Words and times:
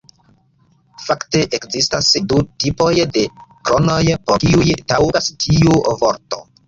Fakte 1.07 1.41
ekzistas 1.57 2.09
du 2.31 2.41
tipoj 2.63 2.89
de 3.19 3.25
kronoj, 3.51 4.01
por 4.31 4.47
kiuj 4.53 4.75
taŭgas 4.93 5.29
tiu 5.45 5.77
vorto. 6.03 6.43